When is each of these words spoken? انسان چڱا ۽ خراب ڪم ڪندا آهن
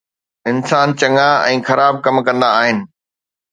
انسان 0.51 0.87
چڱا 0.99 1.27
۽ 1.57 1.59
خراب 1.69 1.95
ڪم 2.09 2.15
ڪندا 2.29 2.49
آهن 2.65 2.77